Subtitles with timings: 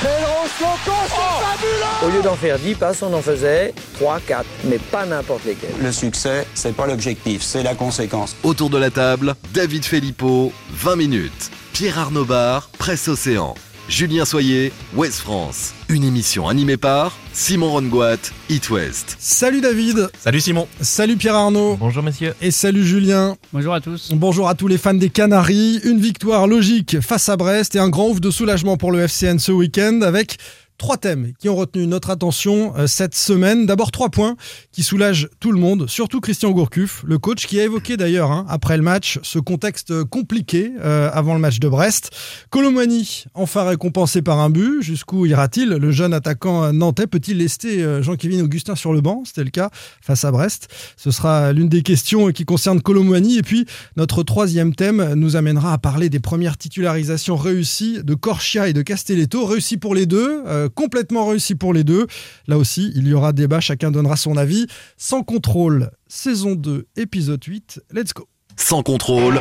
[0.00, 5.44] Fabuleux Au lieu d'en faire 10 passes, on en faisait 3, 4, mais pas n'importe
[5.44, 5.70] lesquels.
[5.80, 8.36] Le succès, c'est pas l'objectif, c'est la conséquence.
[8.42, 11.50] Autour de la table, David Filippo, 20 minutes.
[11.72, 13.54] Pierre Arnaud Bar, Presse Océan.
[13.88, 15.72] Julien Soyer, Ouest France.
[15.88, 18.16] Une émission animée par Simon Rongoat,
[18.50, 19.16] It West.
[19.20, 20.66] Salut David, Salut Simon.
[20.80, 22.34] salut Pierre Arnaud Bonjour messieurs.
[22.42, 23.36] et salut Julien.
[23.52, 24.10] Bonjour à tous.
[24.12, 25.80] Bonjour à tous les fans des Canaries.
[25.84, 29.38] Une victoire logique face à Brest et un grand ouf de soulagement pour le FCN
[29.38, 30.38] ce week-end avec
[30.78, 33.66] trois thèmes qui ont retenu notre attention euh, cette semaine.
[33.66, 34.36] D'abord trois points
[34.72, 38.46] qui soulagent tout le monde, surtout Christian Gourcuff, le coach qui a évoqué d'ailleurs hein,
[38.48, 42.10] après le match ce contexte compliqué euh, avant le match de Brest.
[42.50, 45.68] Colomani, enfin récompensé par un but, jusqu'où ira-t-il?
[45.68, 49.22] Le jeune attaquant nantais peut-il lester euh, Jean-Kévin Augustin sur le banc?
[49.24, 50.68] C'était le cas face à Brest.
[50.96, 53.38] Ce sera l'une des questions qui concerne Colomani.
[53.38, 53.66] Et puis
[53.96, 58.82] notre troisième thème nous amènera à parler des premières titularisations réussies de Corchia et de
[58.82, 62.06] Castelletto, réussies pour les deux, euh, complètement réussies pour les deux.
[62.46, 64.66] Là aussi, il y aura débat, chacun donnera son avis.
[64.96, 67.80] Sans contrôle, saison 2, épisode 8.
[67.92, 68.28] Let's go.
[68.56, 69.40] Sans contrôle,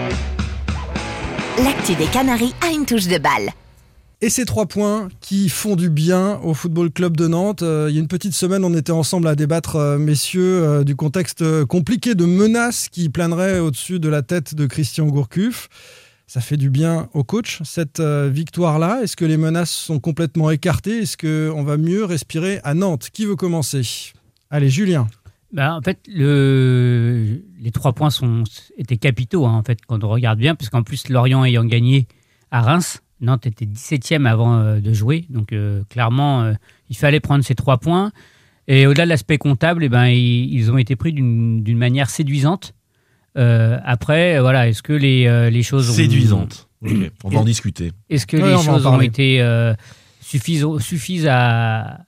[1.63, 3.49] L'actu des Canaries a une touche de balle.
[4.19, 7.61] Et ces trois points qui font du bien au Football Club de Nantes.
[7.61, 10.83] Euh, il y a une petite semaine, on était ensemble à débattre, euh, messieurs, euh,
[10.83, 15.69] du contexte compliqué de menaces qui planeraient au-dessus de la tête de Christian Gourcuff.
[16.27, 19.01] Ça fait du bien au coach, cette euh, victoire-là.
[19.03, 21.03] Est-ce que les menaces sont complètement écartées?
[21.03, 23.09] Est-ce qu'on va mieux respirer à Nantes?
[23.13, 23.83] Qui veut commencer?
[24.49, 25.07] Allez, Julien.
[25.53, 27.41] Bah, en fait, le...
[27.59, 28.09] les trois points
[28.77, 32.07] étaient capitaux, hein, en fait, quand on regarde bien, puisqu'en plus, Lorient ayant gagné
[32.49, 35.25] à Reims, Nantes était 17e avant euh, de jouer.
[35.29, 36.53] Donc, euh, clairement,
[36.89, 38.11] il fallait prendre ces trois points.
[38.67, 42.73] Et au-delà de l'aspect comptable, eh ben, ils, ont été pris d'une manière séduisante.
[43.37, 46.67] Euh, après, voilà, est-ce que les, euh, les choses ont- Séduisante.
[46.85, 46.91] Ok,
[47.23, 47.91] On va en discuter.
[48.09, 49.73] Est-ce que Ouais, les on choses ont été euh,
[50.21, 51.99] suffisent, suffisent à,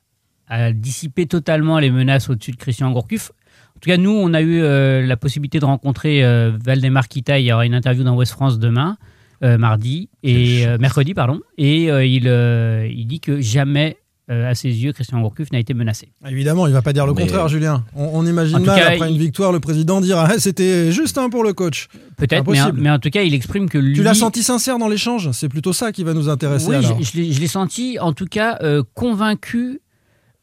[0.48, 3.32] à dissiper totalement les menaces au-dessus de Christian Gourcuff?
[3.76, 7.40] En tout cas, nous, on a eu euh, la possibilité de rencontrer euh, Valdemar Kita.
[7.40, 8.98] Il y aura une interview dans West France demain,
[9.44, 11.42] euh, mardi et euh, mercredi, pardon.
[11.58, 13.98] Et euh, il, euh, il dit que jamais,
[14.30, 16.10] euh, à ses yeux, Christian Gourcuff n'a été menacé.
[16.30, 17.86] Évidemment, il va pas dire le Mais- contraire, Julien.
[17.96, 21.18] On, on imagine mal, cas, après il- une victoire, le président dire ah, c'était juste
[21.18, 21.88] un pour le coach.
[22.18, 22.82] Peut-être, mais, Impossible.
[22.82, 23.94] mais en tout cas, il exprime que lui.
[23.94, 25.32] Tu l'as senti sincère dans l'échange?
[25.32, 26.68] C'est plutôt ça qui va nous intéresser.
[26.70, 26.98] Oui, alors.
[27.02, 29.80] je, je l'ai- senti, en tout cas, euh, convaincu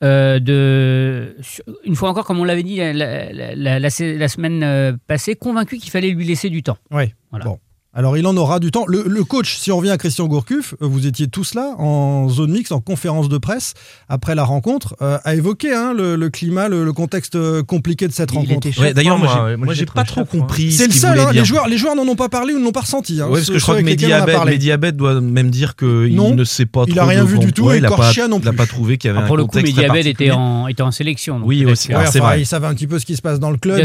[0.03, 1.37] euh, de.
[1.85, 5.79] Une fois encore, comme on l'avait dit la, la- la- la- la semaine passée, convaincu
[5.79, 6.79] qu'il fallait lui laisser du temps.
[6.91, 7.05] Oui.
[7.31, 7.45] Voilà.
[7.47, 7.59] Bon.
[7.97, 8.85] Alors il en aura du temps.
[8.89, 12.29] Le, le coach, si on revient à Christian Gourcuff, euh, vous étiez tous là en
[12.29, 13.75] zone mixte, en conférence de presse
[14.09, 18.09] après la rencontre, euh, a évoqué hein, le, le climat, le, le contexte euh, compliqué
[18.09, 18.69] de cette Il rencontre.
[18.81, 19.75] Ouais, D'ailleurs, moi, moi.
[19.75, 20.73] j'ai- pas trop compris.
[20.73, 21.43] C'est ce le seul, hein, dire.
[21.43, 23.21] les joueurs, les joueurs n'en ont pas parlé ou ne l'ont pas ressenti.
[23.21, 23.83] Hein, Ouais, parce que je crois que.
[23.85, 27.05] Mediabet doit même dire qu'il ne sait pas il trop.
[27.05, 28.57] a rien vu du tout, Ouais, et il a pas, Corchia non il a plus.
[28.59, 30.67] pas trouvé qu'il y avait Ah, pour un le coup, contexte Mediabet très était en,
[30.69, 31.41] était en sélection.
[31.45, 31.91] Oui, aussi.
[32.11, 32.41] c'est vrai.
[32.41, 33.81] Ils savaient un petit peu ce qui se passe dans le club.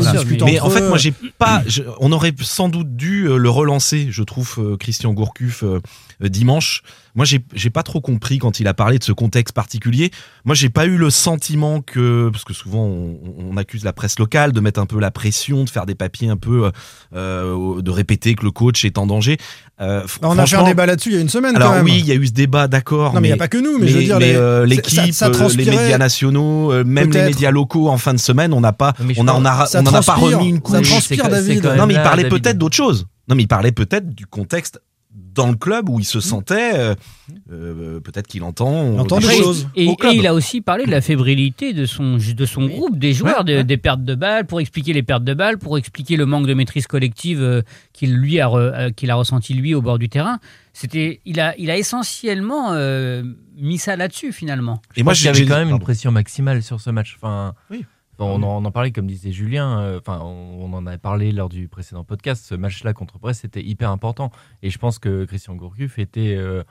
[0.46, 1.62] Mais en fait, moi, j'ai pas.
[2.00, 5.80] on aurait sans doute dû le relancer, je trouve, euh, Christian Gourcuff euh,
[6.24, 6.82] euh, dimanche.
[7.16, 10.12] Moi, j'ai pas trop compris quand il a parlé de ce contexte particulier.
[10.46, 13.18] Moi, j'ai pas eu le sentiment que, parce que souvent on,
[13.52, 16.30] on accuse la presse locale de mettre un peu la pression, de faire des papiers
[16.30, 16.72] un peu,
[17.16, 19.38] euh, de répéter que le coach est en danger.
[19.82, 21.56] Euh, on a fait un débat là-dessus il y a une semaine.
[21.56, 21.86] Alors quand même.
[21.86, 23.14] oui, il y a eu ce débat, d'accord.
[23.14, 24.20] Non, mais il n'y a pas que nous, mais, je veux dire,
[24.66, 28.54] l'équipe, ça- ça euh, les médias nationaux, même les médias locaux en fin de semaine,
[28.54, 30.56] on n'a pas, on a- on a- Ça on n'en a pas transpire, remis une
[30.58, 30.90] ça couche.
[30.90, 31.66] transpire, C'est quand- David.
[31.78, 33.08] Non, mais il parlait peut-être d'autre chose.
[33.30, 34.82] Non, mais il parlait peut-être du contexte
[35.12, 36.72] dans le club où il se sentait.
[36.76, 36.96] euh,
[37.52, 38.94] euh, peut-être qu'il entend.
[38.94, 39.68] Il entend des choses.
[39.76, 40.14] Et, au club.
[40.14, 43.44] et il a aussi parlé de la fébrilité de son, de son groupe, des joueurs,
[43.44, 46.46] de- des pertes de balles, pour expliquer les pertes de balles, pour expliquer le manque
[46.48, 47.62] de maîtrise collective euh,
[47.94, 50.40] qu'il lui a, re- euh, qu'il a ressenti lui au bord du terrain.
[50.74, 53.24] C'était, il a, il a essentiellement euh,
[53.58, 54.82] mis ça là-dessus finalement.
[54.96, 57.16] Et Moi, avait quand même une pression maximale sur ce match.
[57.18, 57.84] Enfin, Oui.
[58.19, 59.80] Enfin, on, en, on en parlait, comme disait Julien.
[59.81, 62.45] euh, Enfin, on, on en avait parlé lors du précédent podcast.
[62.45, 64.31] Ce match-là contre Brest, c'était hyper important.
[64.62, 66.63] Et je pense que Christian Gourcuff était, euh,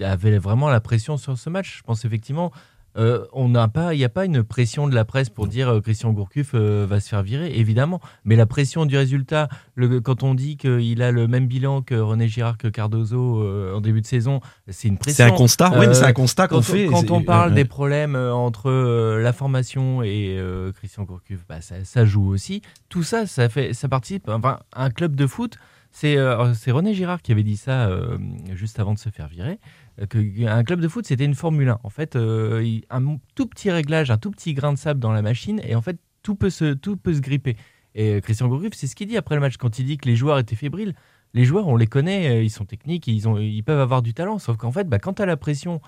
[0.00, 1.78] avait vraiment la pression sur ce match.
[1.78, 2.52] Je pense effectivement,
[2.98, 5.68] Euh, on n'a pas, il n'y a pas une pression de la presse pour dire
[5.68, 8.00] euh, Christian Gourcuff euh, va se faire virer, évidemment.
[8.24, 11.94] Mais la pression du résultat, le, quand on dit qu'il a le même bilan que
[11.94, 15.24] René Girard, que Cardozo euh, en début de saison, c'est une pression.
[15.26, 16.86] C'est un constat, oui, c'est un constat quand qu'on on- fait.
[16.86, 17.54] Quand on parle ouais.
[17.56, 22.28] des problèmes euh, entre euh, la formation et euh, Christian Gourcuff, bah, ça, ça joue
[22.28, 22.60] aussi.
[22.90, 24.28] Tout ça, ça fait, ça participe.
[24.28, 25.56] Enfin, un club de foot,
[25.90, 28.16] c'est euh, c'est René Girard qui avait dit ça euh,
[28.54, 29.58] juste avant de se faire virer.
[30.00, 31.80] Euh, Que, un club de foot, c'était une Formule 1.
[31.82, 35.22] En fait, euh, un tout petit réglage, un tout petit grain de sable dans la
[35.22, 37.56] machine, et en fait, tout peut se, tout peut se gripper.
[37.94, 40.08] Et euh, Christian Gourcuff, c'est ce qu'il dit après le match quand il dit que
[40.08, 40.94] les joueurs étaient fébriles.
[41.34, 44.38] Les joueurs, on les connaît, ils sont techniques, ils, ont, ils peuvent avoir du talent.
[44.38, 45.80] Sauf qu'en fait, bah, quand tu as la pression,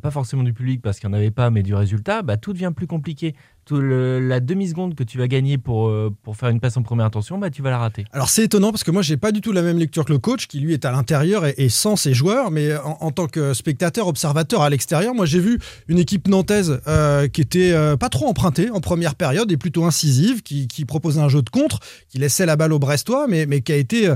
[0.00, 2.52] pas forcément du public parce qu'il n'y en avait pas, mais du résultat, bah, tout
[2.52, 3.34] devient plus compliqué.
[3.66, 7.06] Tout la demi-seconde que tu vas gagner pour, euh, pour faire une passe en première
[7.06, 8.04] intention, bah, tu vas la rater.
[8.12, 10.20] Alors c'est étonnant parce que moi j'ai pas du tout la même lecture que le
[10.20, 14.06] coach qui lui est à l'intérieur et, sans ses joueurs, mais en, tant que spectateur,
[14.06, 15.58] observateur à l'extérieur, moi j'ai vu
[15.88, 19.84] une équipe nantaise euh, qui était euh, pas trop empruntée en première période et plutôt
[19.84, 23.46] incisive, qui, qui proposait un jeu de contre, qui laissait la balle aux Brestois, mais,
[23.46, 24.14] mais qui a été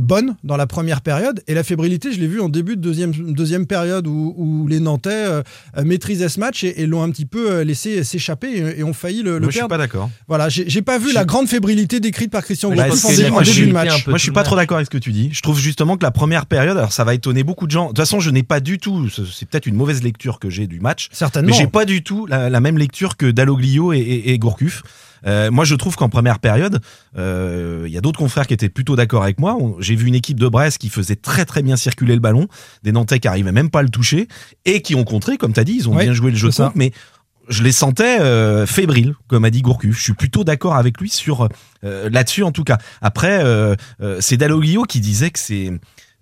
[0.00, 1.42] bonne dans la première période.
[1.46, 4.80] Et la fébrilité, je l'ai vu en début de deuxième, deuxième période où, où les
[4.80, 5.42] Nantais
[5.84, 9.34] maîtrisaient ce match et, l'ont un petit peu laissé s'échapper et, et ont failli le,
[9.34, 9.70] le Moi, je suis perdre.
[9.70, 10.10] pas d'accord.
[10.28, 13.66] Voilà, j'ai pas vu Je- la grande fébrilité décrite par Christian Gourcuff je en début,
[13.66, 14.06] de match.
[14.06, 14.62] Moi, je suis pas trop match.
[14.62, 15.30] d'accord avec ce que tu dis.
[15.32, 17.84] Je trouve justement que la première période, alors ça va étonner beaucoup de gens.
[17.84, 20.66] De toute façon, je n'ai pas du tout, c'est peut-être une mauvaise lecture que j'ai
[20.66, 21.50] du match, Certainement.
[21.50, 24.82] mais j'ai pas du tout la, la même lecture que Dalloglio et, et, et Gourcuff.
[25.24, 26.80] Euh, moi, je trouve qu'en première période,
[27.16, 29.56] euh, il y a d'autres confrères qui étaient plutôt d'accord avec moi.
[29.78, 32.48] J'ai vu une équipe de Brest qui faisait très très bien circuler le ballon,
[32.82, 34.26] des Nantais qui arrivaient même pas à le toucher
[34.64, 36.48] et qui ont contré, comme tu as dit, ils ont Ouais, bien joué le jeu
[36.48, 36.90] de contre, mais
[37.52, 39.96] je les sentais euh, fébriles, comme a dit Gourcuff.
[39.96, 41.48] Je suis plutôt d'accord avec lui sur
[41.84, 42.78] euh, là-dessus en tout cas.
[43.00, 45.70] Après, euh, euh, c'est Dalloglio qui disait que c'est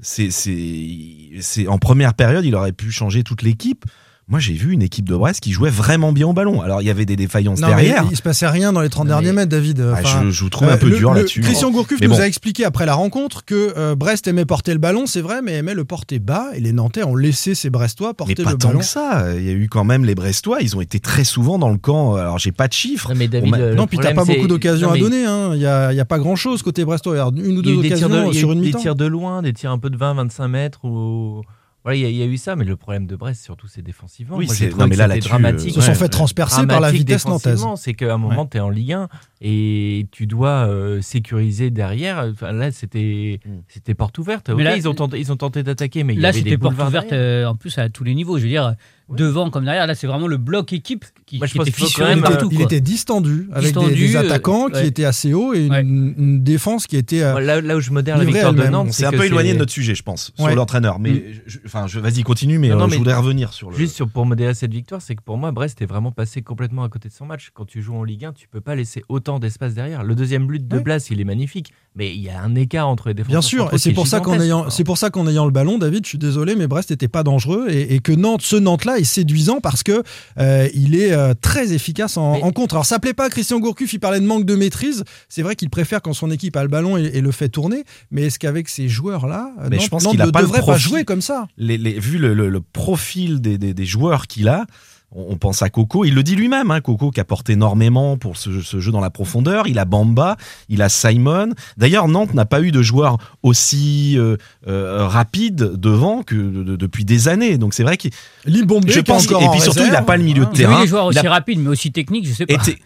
[0.01, 3.85] c'est c'est c'est en première période, il aurait pu changer toute l'équipe.
[4.31, 6.61] Moi, j'ai vu une équipe de Brest qui jouait vraiment bien au ballon.
[6.63, 8.05] Alors, il y avait des défaillances Non, mais derrière.
[8.07, 9.81] il, il se passait rien dans les 30 Non, derniers mais- mètres, David.
[9.93, 11.41] Ah, Enfin, je, je vous trouve un euh, peu le- dur là-dessus.
[11.41, 12.21] Christian Gourcuff Mais nous bon.
[12.21, 15.55] a expliqué après la rencontre que euh, Brest aimait porter le ballon, c'est vrai, mais
[15.55, 16.47] aimait le porter bas.
[16.55, 18.79] Et les Nantais ont laissé ces Brestois Mais porter pas le tant ballon.
[18.81, 19.25] que ça.
[19.37, 20.59] Il y a eu quand même les Brestois.
[20.61, 22.15] Ils ont été très souvent dans le camp.
[22.15, 23.11] Alors, j'ai pas de chiffres.
[23.13, 25.25] Non, mais David, m'a- le- le non, puis t'as pas beaucoup d'occasions à mais donner.
[25.27, 25.51] hein.
[25.55, 27.17] Il n'y a, il y a pas grand-chose côté Brestois.
[27.35, 28.79] Une ou Il y a deux des occasions de, a sur une des mi-temps.
[28.79, 30.85] tirs de loin, des tirs un peu de 20-25 mètres.
[30.85, 31.43] Ou...
[31.83, 33.67] Voilà, il y, a- il y a eu ça, mais le problème de Brest, surtout,
[33.67, 34.37] c'est défensivement.
[34.37, 35.69] Oui, c'est- mais là, là-dessus, dramatique.
[35.69, 36.09] Ils se sont Ouais, fait ouais.
[36.11, 37.65] transpercer par la vitesse nantaise.
[37.77, 39.09] C'est qu'à un moment, tu es en Ligue 1
[39.41, 42.29] et tu dois euh, sécuriser derrière.
[42.31, 43.51] Enfin, là, c'était Mm.
[43.69, 44.51] c'était porte ouverte.
[44.51, 46.51] Mais là- ils, ont tenté, ils ont tenté d'attaquer, mais il y Là, avait des
[46.51, 48.37] c'était porte ouverte euh, en plus à tous les niveaux.
[48.39, 48.75] Je veux dire,
[49.11, 49.17] Ouais.
[49.19, 49.87] devant comme derrière.
[49.87, 52.61] Là, c'est vraiment le bloc équipe qui, Moi, je qui pense était fissuré quand Il
[52.63, 54.87] était, il distendu, avec des- Distendu, des, euh, attaquants qui ouais.
[54.87, 55.81] étaient assez hauts et une, Ouais.
[55.83, 57.23] une défense qui était.
[57.23, 58.63] euh, Là, là où je modère la victoire de.
[58.65, 60.47] Nantes, On c'est s'est un peu éloigné de notre sujet, je pense, Ouais.
[60.47, 60.99] sur l'entraîneur.
[60.99, 61.23] Mais Mm.
[61.47, 63.77] je- enfin, je, vas-y, continue, mais, Non, non, euh, mais je voudrais revenir sur le.
[63.77, 66.85] Juste sur- pour modérer cette victoire, c'est que pour moi, Brest est vraiment passé complètement
[66.85, 67.51] à côté de son match.
[67.53, 70.05] Quand tu joues en Ligue 1, tu peux pas laisser autant d'espace derrière.
[70.05, 70.83] Le deuxième but de Ouais.
[70.83, 73.41] Blas, il est magnifique, mais il y a un écart entre les défenseurs.
[73.41, 75.79] Bien sûr, et c'est pour ça qu'en ayant, c'est pour ça qu'en ayant le ballon,
[75.79, 78.99] David, je suis désolé, mais Brest n'était pas dangereux et, et que Nantes, ce Nantes-là
[79.01, 80.03] est séduisant parce que
[80.39, 82.75] euh, il est euh, très efficace en, Mais- en contre.
[82.77, 85.05] Alors ça plaît pas à Christian Gourcuff, il parlait de manque de maîtrise.
[85.29, 87.85] C'est vrai qu'il préfère quand son équipe a le ballon et, et le fait tourner,
[88.11, 90.79] mais est-ce qu'avec ces joueurs-là, Mais Nantes, je pense Nantes qu'il a ne devrait pas
[90.79, 91.49] jouer comme ça?
[91.57, 94.65] Les, les- vu le, le- le profil des, des- des joueurs qu'il a,
[95.13, 96.05] on, pense à Coco.
[96.05, 99.11] Il le dit lui-même, hein, Coco qui apporte énormément pour ce, ce jeu dans la
[99.11, 99.67] profondeur.
[99.67, 100.37] Il a Bamba,
[100.69, 101.51] il a Simon.
[101.77, 104.37] D'ailleurs, Nantes n'a pas eu de joueur aussi euh,
[104.69, 107.59] euh, rapide devant que de- de- depuis des années.
[107.59, 108.13] Donc c'est vrai qu'il.
[108.45, 110.81] Limbombe, Je pense et puis surtout, il n'a pas le milieu de vu terrain.
[110.81, 112.55] des joueurs il aussi a- rapides, mais aussi techniques, je sais pas.
[112.55, 112.79] Et, te-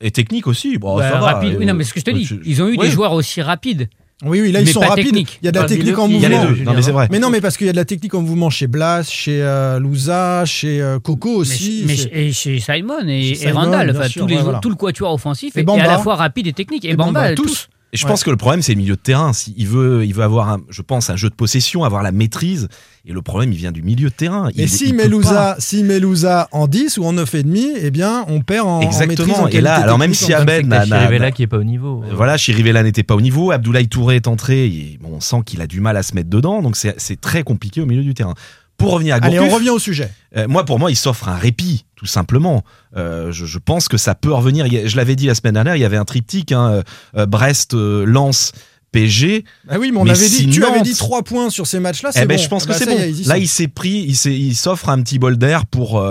[0.00, 0.78] et technique aussi.
[0.78, 1.54] Bon, Bah, ça va, rapide.
[1.54, 2.86] euh, Oui, non, mais ce que je te dis, je- ils ont eu Ouais.
[2.86, 3.88] des joueurs aussi rapides.
[4.24, 5.04] Oui, oui, là ils Mais sont rapides.
[5.04, 5.38] technique.
[5.42, 6.50] Il y a de la technique en qu'il Il y a mouvement.
[6.50, 6.64] les deux.
[6.64, 7.06] Non, mais c'est vrai.
[7.12, 9.40] Mais non, mais parce qu'il y a de la technique en mouvement chez Blas, chez
[9.42, 11.84] euh, Louza, chez euh, Coco Mais, aussi.
[11.86, 14.44] mais- c'est- et chez Simon et, Chez et Randall, enfin, sûr, tous les ouais, joueurs-
[14.46, 14.58] voilà.
[14.60, 15.84] tout le quatuor offensif Et Bamba.
[15.84, 16.84] à la fois rapide et technique.
[16.84, 17.44] Et, Et Bamba, Bamba, tous.
[17.44, 17.68] tous.
[17.92, 18.10] Et je Ouais.
[18.10, 19.32] pense que le problème, c'est le milieu de terrain.
[19.32, 22.12] Si il veut, il veut avoir, un, je pense, un jeu de possession, avoir la
[22.12, 22.68] maîtrise.
[23.06, 24.50] Et le problème, il vient du milieu de terrain.
[24.56, 27.90] Et si il met peut Louza, si met Louza en 10 ou en 9,5, eh
[27.90, 29.00] bien, on perd en, en maîtrise.
[29.00, 29.42] Exactement.
[29.44, 32.04] en Et là, alors même si Abed Chirivella qui est pas au niveau.
[32.12, 35.62] Voilà, Chirivella n'était pas au niveau, Abdoulaye Touré est entré, et bon, on sent qu'il
[35.62, 38.34] a du mal à se mettre dedans, donc c'est très compliqué au milieu du terrain.
[38.78, 40.10] Pour revenir à Allez, Gourcuff, on revient au sujet.
[40.36, 42.62] euh, moi pour moi il s'offre un répit, tout simplement.
[42.96, 45.80] Euh, je, je pense que ça peut revenir, je l'avais dit la semaine dernière, il
[45.80, 46.82] y avait un triptyque, hein,
[47.16, 48.52] euh, Brest, euh, Lens,
[48.92, 49.44] PSG.
[49.68, 51.80] Ah oui, mais on Mais avait dit, si tu avais dit 3 points sur ces
[51.80, 52.42] matchs-là, c'est Eh ben, bon.
[52.42, 53.28] je pense Ah que bah, c'est bon.
[53.28, 56.02] Là il s'est pris, il s'offre un petit bol d'air pour...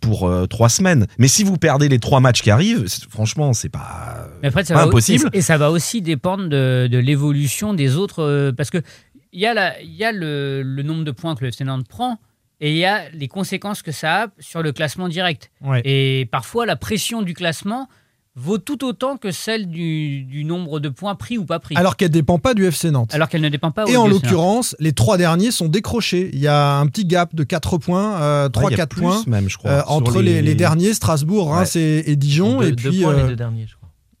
[0.00, 1.06] pour euh, trois semaines.
[1.18, 4.64] Mais si vous perdez les trois matchs qui arrivent, c'est- franchement, c'est pas, Mais après,
[4.64, 5.28] ça pas va, impossible.
[5.34, 8.22] Et, et ça va aussi dépendre de, de l'évolution des autres.
[8.22, 8.78] euh, parce que
[9.36, 11.62] il y a, la, il y a le, le nombre de points que le FC
[11.62, 12.18] Nantes prend,
[12.60, 15.50] et il y a les conséquences que ça a sur le classement direct.
[15.60, 15.82] Ouais.
[15.84, 17.86] Et parfois, la pression du classement
[18.38, 21.74] vaut tout autant que celle du, du nombre de points pris ou pas pris.
[21.76, 23.14] Alors qu'elle dépend pas du FC Nantes.
[23.14, 26.28] Alors qu'elle ne dépend pas Et en l'occurrence, les trois derniers sont décrochés.
[26.34, 28.88] Il y a un petit gap de 4 points, euh, Ouais, il y a 3-4
[28.88, 29.70] plus points même, je crois.
[29.70, 30.42] euh, entre les...
[30.42, 32.60] les derniers, Strasbourg, Reims et, et Dijon.
[32.60, 33.75] Deux- et deux puis, points, euh, les deux derniers, je crois.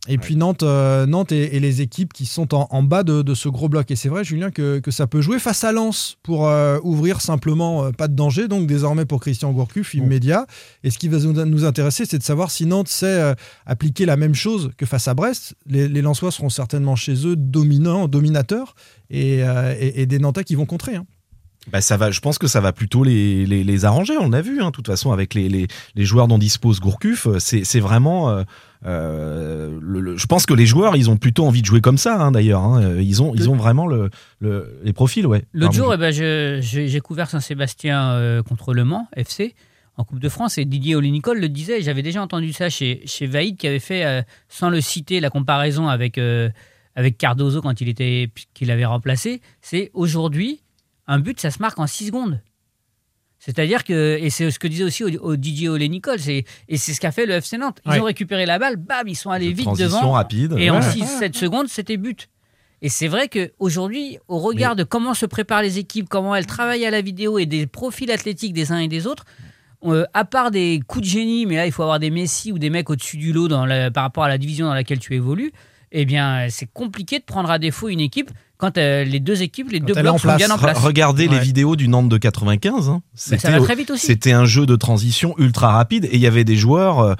[0.08, 3.22] Et puis Nantes, euh, Nantes et, et les équipes qui sont en, en bas de,
[3.22, 3.90] de ce gros bloc.
[3.90, 7.20] Et c'est vrai, Julien, que, que ça peut jouer face à Lens pour euh, ouvrir
[7.20, 8.48] simplement euh, pas de danger.
[8.48, 10.46] Donc désormais pour Christian Gourcuff, immédiat.
[10.84, 13.34] Et ce qui va nous, intéresser, c'est de savoir si Nantes sait
[13.66, 15.54] appliquer la même chose que face à Brest.
[15.66, 18.74] Les, les Lensois seront certainement chez eux dominants, dominateurs,
[19.10, 19.38] et,
[19.80, 20.96] et- et des Nantais qui vont contrer.
[20.96, 21.06] hein.
[21.72, 24.16] Bah, ça va, je pense que ça va plutôt les, les, les arranger.
[24.18, 27.26] On l'a vu, hein, de toute façon, avec les, les, les joueurs dont dispose Gourcuff.
[27.26, 28.30] euh, C'est vraiment.
[28.30, 28.44] euh,
[28.84, 31.98] euh, le- le- je pense que les joueurs, ils ont plutôt envie de jouer comme
[31.98, 32.62] ça, hein, d'ailleurs.
[32.62, 32.96] hein.
[33.00, 35.42] Ils, ont, ils ont vraiment le, le- les profils, ouais.
[35.52, 39.54] L'autre jour, eh ben, j'ai couvert Saint-Sébastien euh, contre Le Mans, FC,
[39.96, 43.02] en Coupe de France, et Didier Olinicol le disait, et j'avais déjà entendu ça chez,
[43.06, 46.20] chez Vaïd, qui avait fait, sans le citer, la comparaison avec,
[46.94, 50.60] avec Cardozo quand il était qu'il avait remplacé, c'est aujourd'hui,
[51.06, 52.40] un but, ça se marque en 6 secondes.
[53.38, 56.94] C'est-à-dire que, et c'est ce que disait aussi au, au Didier Olenicol, c'est, et c'est
[56.94, 57.80] ce qu'a fait le FC Nantes.
[57.84, 58.00] Ils Ouais.
[58.00, 60.12] ont récupéré la balle, bam, ils sont allés vite Transition devant.
[60.12, 60.54] rapide.
[60.58, 60.90] Et en Ouais.
[60.90, 62.28] 6-7 secondes, c'était but.
[62.82, 66.84] Et c'est vrai qu'aujourd'hui, au regard de comment se préparent les équipes, comment elles travaillent
[66.86, 69.24] à la vidéo et des profils athlétiques des uns et des autres,
[69.84, 72.58] euh, à part des coups de génie, mais là, il faut avoir des Messi ou
[72.58, 75.14] des mecs au-dessus du lot dans la- par rapport à la division dans laquelle tu
[75.14, 75.52] évolues,
[75.92, 79.70] eh bien, c'est compliqué de prendre à défaut une équipe quand euh, les deux équipes,
[79.70, 80.78] les deux blocs sont bien en place.
[80.78, 82.88] Regardez les vidéos du Nantes de 95.
[82.88, 83.02] hein.
[83.14, 84.06] Ça va très vite aussi.
[84.06, 87.14] C'était un jeu de transition ultra rapide et il y avait des joueurs euh,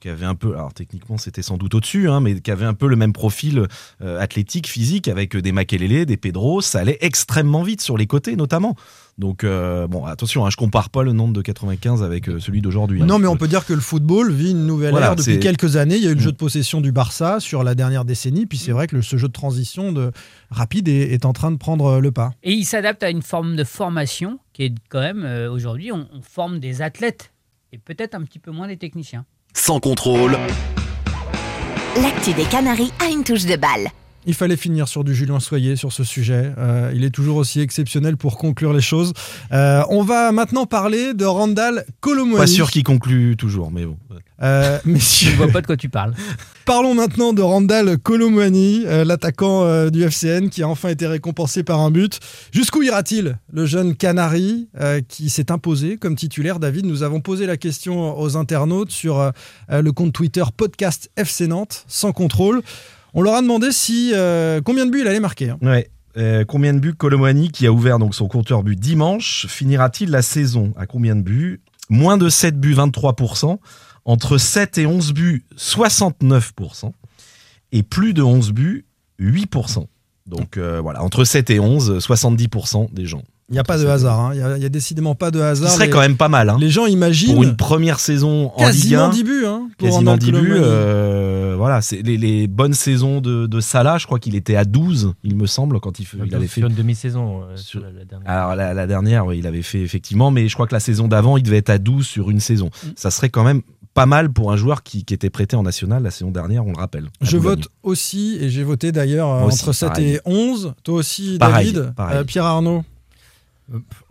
[0.00, 2.74] qui avaient un peu, alors techniquement c'était sans doute au-dessus, hein, mais qui avaient un
[2.74, 3.66] peu le même profil
[4.02, 6.60] euh, athlétique, physique, avec des Makelele, des Pedro.
[6.60, 8.74] Ça allait extrêmement vite sur les côtés notamment.
[9.18, 12.60] Donc euh, bon, attention, hein, je compare pas le Nantes de 95 avec euh, celui
[12.60, 13.02] d'aujourd'hui.
[13.02, 13.06] hein.
[13.06, 15.38] Non, mais on peut dire que le football vit une nouvelle Voilà, ère depuis c'est-
[15.40, 15.96] quelques années.
[15.96, 16.24] Il y a eu le Mm.
[16.24, 18.46] jeu de possession du Barça sur la dernière décennie.
[18.46, 20.12] Puis c'est vrai que le- ce jeu de transition de,
[20.50, 22.30] rapide est, est en train de prendre le pas.
[22.44, 26.06] Et il s'adapte à une forme de formation qui est quand même, euh, aujourd'hui, on,
[26.14, 27.32] on forme des athlètes
[27.72, 29.24] et peut-être un petit peu moins des techniciens.
[29.54, 30.38] Sans contrôle,
[32.00, 33.88] L'actu des Canaries a une touche de balle.
[34.26, 36.52] Il fallait finir sur du Julien Soyer sur ce sujet.
[36.58, 39.12] Euh, il est toujours aussi exceptionnel pour conclure les choses.
[39.52, 42.36] Euh, on va maintenant parler de Randall Colomwani.
[42.36, 43.96] Pas sûr qu'il conclut toujours, mais bon.
[44.42, 46.12] Euh, Je messieurs, ne vois pas de quoi tu parles.
[46.66, 51.62] parlons maintenant de Randall Colomwani, euh, l'attaquant euh, du FCN qui a enfin été récompensé
[51.62, 52.18] par un but.
[52.52, 56.58] Jusqu'où ira-t-il le jeune Canari euh, qui s'est imposé comme titulaire?
[56.58, 59.32] David, nous avons posé la question aux internautes sur
[59.70, 62.62] le compte Twitter podcast FC Nantes, sans contrôle.
[63.14, 65.50] On leur a demandé si euh, combien de buts il allait marquer.
[65.50, 65.58] hein.
[65.62, 65.90] Ouais.
[66.16, 70.22] Euh, combien de buts Colomwani, qui a ouvert donc son compteur but dimanche, finira-t-il la
[70.22, 70.72] saison?
[70.76, 71.60] À combien de buts?
[71.90, 73.58] Moins de 7 buts, 23%.
[74.04, 76.92] Entre 7 et 11 buts, 69%.
[77.72, 78.86] Et plus de 11 buts,
[79.20, 79.86] 8%.
[80.26, 83.22] Donc euh, voilà, entre 7 et 11, 70% des gens.
[83.50, 84.20] Il n'y a pas de hasard.
[84.20, 84.30] hein.
[84.34, 85.70] Il n'y a, il y a décidément pas de Ce hasard.
[85.70, 86.50] serait les, quand même pas mal.
[86.50, 86.58] Hein.
[86.60, 89.08] les gens imaginent Pour une première saison en Ligue quasiment 1.
[89.10, 89.44] 10 buts.
[89.46, 90.38] Hein, pour Quasiment Randall 10 buts.
[90.40, 90.60] Colomwani.
[90.64, 91.27] euh,
[91.58, 93.98] voilà, c'est les, les bonnes saisons de, de Salah.
[93.98, 96.62] Je crois qu'il était à 12, il me semble, quand il, fait- il avait fait.
[96.62, 98.30] Une demi-saison, euh, Sur- la, la dernière.
[98.30, 101.06] Alors la, la dernière, oui, il avait fait effectivement, mais je crois que la saison
[101.08, 102.70] d'avant, il devait être à 12 sur une saison.
[102.84, 102.88] Mm.
[102.96, 103.60] Ça serait quand même
[103.94, 106.70] pas mal pour un joueur qui, qui était prêté en national la saison dernière, on
[106.72, 107.08] le rappelle.
[107.20, 107.56] Je Boulogne.
[107.56, 110.14] vote aussi, et j'ai voté d'ailleurs euh, entre 7 pareil.
[110.14, 110.74] et 11.
[110.84, 111.94] Toi aussi, Pareil, David.
[111.94, 112.18] pareil.
[112.18, 112.84] Euh, Pierre Arnaud.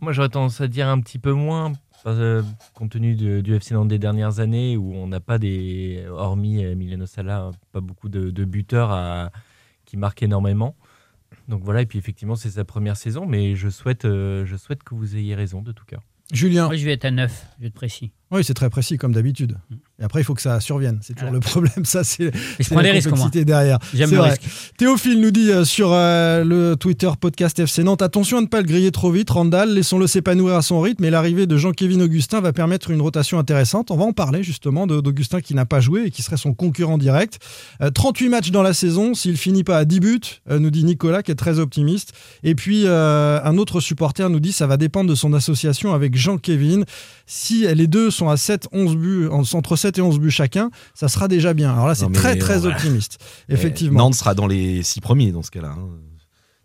[0.01, 1.74] Moi, j'aurais tendance à dire un petit peu moins,
[2.16, 2.42] euh,
[2.74, 6.64] compte tenu de- du FC Nantes des dernières années, où on n'a pas des, hormis
[6.64, 9.32] euh, Emiliano Sala, pas beaucoup de, de buteurs à-
[9.86, 10.76] qui marquent énormément.
[11.48, 14.84] Donc voilà, et puis effectivement, c'est sa première saison, mais je souhaite, euh, je souhaite
[14.84, 16.02] que vous ayez raison de tout cœur.
[16.34, 16.66] Julien.
[16.66, 18.12] Moi, je vais être à 9, je vais être précis.
[18.29, 19.57] Oui, c'est très précis comme d'habitude.
[20.00, 21.00] Et après, il faut que ça survienne.
[21.01, 21.39] C'est toujours Voilà.
[21.46, 21.86] le problème.
[21.86, 23.17] Ça, c'est la des risques, moi.
[23.17, 23.79] complexité derrière.
[23.93, 24.41] J'aime le risque.
[24.77, 28.60] Théophile nous dit euh, sur euh, le Twitter podcast FC Nantes attention à ne pas
[28.60, 32.41] le griller trop vite, Randall, laissons-le s'épanouir à son rythme et l'arrivée de Jean-Kévin Augustin
[32.41, 33.89] va permettre une rotation intéressante.
[33.91, 36.98] On va en parler justement d'Augustin qui n'a pas joué et qui serait son concurrent
[36.98, 37.39] direct.
[37.81, 40.19] Euh, 38 matchs dans la saison, s'il finit pas à 10 buts,
[40.51, 42.12] euh, nous dit Nicolas qui est très optimiste.
[42.43, 46.15] Et puis euh, un autre supporter nous dit ça va dépendre de son association avec
[46.17, 46.84] Jean-Kévin.
[47.25, 50.69] Si les deux sont à 7, 11 buts, en- entre 7 et 11 buts chacun,
[50.93, 51.71] ça sera déjà bien.
[51.74, 53.17] Alors là, c'est très très optimiste.
[53.50, 54.00] Et Effectivement.
[54.00, 55.75] Nantes sera dans les six premiers dans ce cas-là.
[55.77, 55.88] hein.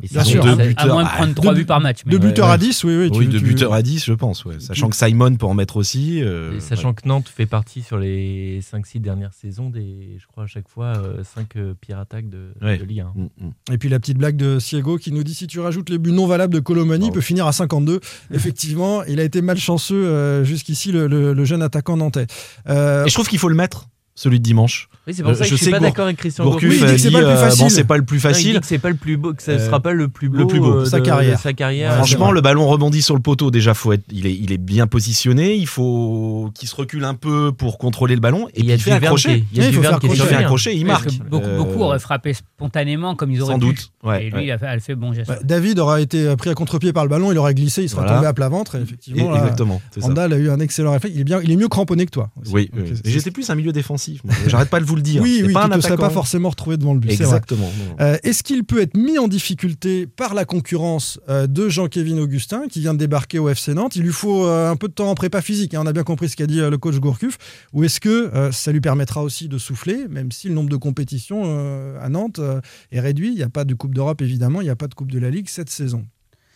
[0.02, 0.42] Et Bien c'est sûr.
[0.44, 0.84] deux ça- buteurs.
[0.84, 2.00] à moins de Ah, prendre 3 deux buts par match.
[2.04, 2.54] mais- Deux buteurs ouais.
[2.54, 3.10] à 10, oui, oui.
[3.12, 4.44] oui, tu- de tu- buteur à 10, je pense.
[4.44, 4.58] ouais.
[4.58, 6.20] Sachant que Simon peut en mettre aussi.
[6.22, 6.94] euh, Et sachant ouais.
[6.94, 10.94] que Nantes fait partie sur les 5-6 dernières saisons des, je crois, à chaque fois,
[11.22, 12.78] 5 pires attaques de, Ouais.
[12.78, 13.12] de Ligue 1.
[13.14, 13.72] Mm, mm.
[13.74, 16.12] Et puis la petite blague de Siego qui nous dit si tu rajoutes les buts
[16.12, 17.12] non valables de Colomani, il Oh.
[17.14, 18.00] peut finir à 52.
[18.32, 22.26] Effectivement, il a été malchanceux euh, jusqu'ici, le, le- le jeune attaquant nantais.
[22.68, 23.88] Euh, Et je trouve qu'il faut le mettre,
[24.22, 24.88] celui de dimanche.
[25.06, 26.84] Oui, c'est pour Euh, ça que je suis pas d'accord avec Christian Gourcuff Oui, il
[26.84, 27.62] dit a que c'est pas le plus euh, facile.
[27.64, 28.60] bon, c'est pas le plus Non, il dit facile.
[28.60, 30.46] que c'est pas le plus beau, que ça Euh, sera pas le plus beau, le
[30.46, 30.76] plus beau.
[30.76, 31.36] euh, Sa de- carrière.
[31.36, 31.90] de sa carrière.
[31.90, 33.50] Ouais, Franchement, le ballon rebondit sur le poteau.
[33.50, 35.56] Déjà, faut être, il est, il est bien positionné.
[35.56, 38.46] Il faut qu'il se recule un peu pour contrôler le ballon.
[38.54, 39.42] Et il y a fait un crochet.
[39.52, 41.06] il y a fait un crochet, il marque.
[41.08, 43.66] que beaucoup, Euh, beaucoup auraient frappé spontanément comme ils auraient Sans pu.
[43.66, 43.90] doute.
[44.04, 44.44] Ouais, et lui, ouais.
[44.46, 45.28] il a fait, bon geste.
[45.28, 48.06] bah, David aura été pris à contre-pied par le ballon, il aurait glissé, il serait
[48.06, 48.76] tombé à plat ventre.
[48.76, 49.82] Effectivement, Exactement.
[50.00, 51.14] Randall a eu un excellent réflexe.
[51.16, 52.30] Il est, bien, il est mieux cramponné que toi.
[52.52, 52.70] Oui,
[53.04, 54.11] j'étais plus un milieu défensif.
[54.46, 55.22] J'arrête pas de vous le dire.
[55.22, 57.10] Oui, oui, pas tu ne serais pas forcément retrouvé devant le but.
[57.10, 57.70] Exactement.
[58.00, 62.66] Euh, Est-ce qu'il peut être mis en difficulté par la concurrence euh, de Jean-Kévin Augustin
[62.68, 63.94] qui vient de débarquer au FC Nantes?
[63.96, 66.02] Il lui faut euh, un peu de temps en prépa physique, hein, on a bien
[66.02, 67.38] compris ce qu'a dit euh, le coach Gourcuff.
[67.72, 70.76] Ou est-ce que euh, ça lui permettra aussi de souffler, même si le nombre de
[70.76, 73.28] compétitions euh, à Nantes euh, est réduit?
[73.28, 75.18] Il n'y a pas de Coupe d'Europe évidemment, il n'y a pas de Coupe de
[75.18, 76.04] la Ligue cette saison.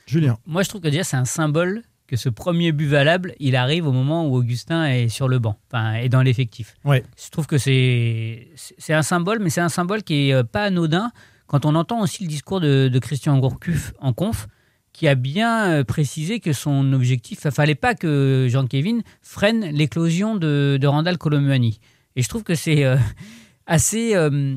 [0.07, 3.57] Julien Moi, je trouve que déjà, c'est un symbole que ce premier but valable, il
[3.57, 6.77] arrive au moment où Augustin est sur le banc, enfin, est dans l'effectif.
[6.85, 7.05] Ouais.
[7.23, 8.49] Je trouve que c'est
[8.91, 11.11] un symbole, mais c'est un symbole qui est euh, pas anodin
[11.47, 14.49] quand on entend aussi le discours de, de Christian Gourcuff en conf,
[14.93, 20.37] qui a bien euh, précisé que son objectif, il fallait pas que Jean-Kévin freine l'éclosion
[20.37, 21.81] de, de Randall Colomani.
[22.17, 22.97] Et je trouve que c'est euh,
[23.67, 24.57] assez, euh,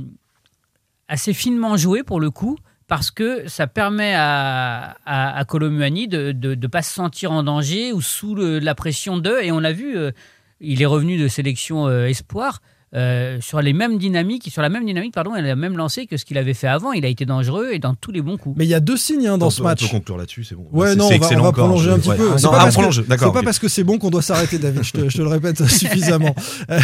[1.07, 2.57] assez finement joué pour le coup,
[2.89, 8.35] parce que ça permet à, Colomani de ne pas se sentir en danger ou sous
[8.35, 9.41] la pression d'eux.
[9.41, 10.11] Et on l'a vu, euh,
[10.59, 12.61] il est revenu de sélection euh, espoir.
[12.95, 16.17] Euh, sur les mêmes dynamiques, sur la même dynamique, pardon, elle a même lancé que
[16.17, 16.91] ce qu'il avait fait avant.
[16.91, 18.55] Il a été dangereux et dans tous les bons coups.
[18.57, 19.83] Mais il y a deux signes hein, dans On ce peut- match.
[19.83, 20.67] On peut conclure là-dessus, c'est bon.
[20.71, 22.17] Ouais, non, c'est on va, on va prolonger un petit ouais.
[22.17, 22.29] peu.
[22.29, 23.33] Non, C'est pas, ah, on parce que- prolonge, c'est d'accord.
[23.33, 24.83] pas parce que c'est bon qu'on doit s'arrêter, David.
[24.83, 26.35] Je te, je te le répète suffisamment.
[26.69, 26.79] Euh,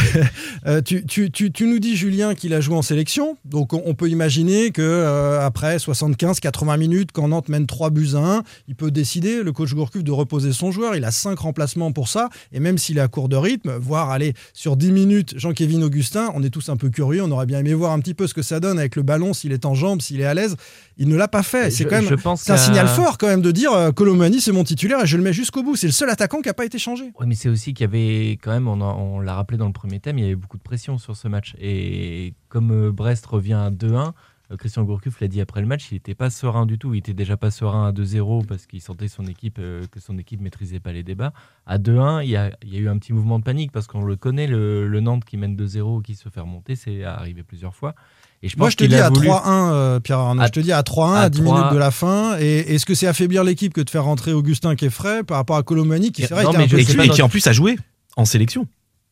[0.68, 3.38] euh, tu, tu- tu- tu nous dis, Julien, qu'il a joué en sélection.
[3.46, 8.10] Donc, on, on peut imaginer que euh, après 75-80 minutes, quand Nantes mène 3 buts
[8.16, 10.96] à 1, il peut décider, le coach Gourcuff, de reposer son joueur.
[10.96, 12.30] Il a 5 remplacements pour ça.
[12.52, 16.30] Et même s'il est à court de rythme, voir aller sur 10 minutes Jean-Kévin Augustin,
[16.36, 17.24] on est tous un peu curieux.
[17.24, 19.34] On aurait bien aimé voir un petit peu ce que ça donne avec le ballon,
[19.34, 20.58] s'il est en jambes, s'il est à l'aise.
[20.98, 21.72] Il ne l'a pas fait.
[21.72, 22.18] C'est quand même.
[22.36, 25.16] C'est un signal fort quand même de dire euh, Colomani c'est mon titulaire et je
[25.16, 25.78] le mets jusqu'au bout.
[25.78, 27.14] C'est le seul attaquant qui n'a pas été changé.
[27.18, 29.74] Oui, mais c'est aussi qu'il y avait quand même, on, on l'a rappelé dans le
[29.74, 31.56] premier thème, il y avait beaucoup de pression sur ce match.
[31.62, 34.12] Et comme euh, Brest revient à 2-1, euh,
[34.58, 36.94] Christian Gourcuff l'a dit après le match, il n'était pas serein du tout.
[36.94, 40.18] Il était déjà pas serein à 2-0 parce qu'il sentait son équipe, euh, que son
[40.18, 41.34] équipe maîtrisait pas les débats.
[41.66, 43.88] À 2-1, il y a, il y a eu un petit mouvement de panique parce
[43.88, 47.42] qu'on le connaît, le, le Nantes qui mène 2-0, qui se fait remonter, c'est arrivé
[47.44, 47.96] plusieurs fois.
[48.44, 50.42] Et je pense Moi je te qu'il dis à voulu- 3-1, euh, Pierre Arnaud.
[50.44, 51.58] À- je te dis à 3-1 à, à 10 3.
[51.58, 52.38] minutes de la fin.
[52.40, 55.38] Et est-ce que c'est affaiblir l'équipe que de faire rentrer Augustin qui est frais par
[55.38, 57.52] rapport à Colomani qui c'est vrai non, était un peu Et qui en plus a
[57.54, 57.78] joué
[58.16, 58.68] en sélection